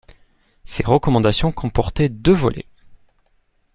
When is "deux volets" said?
2.09-2.65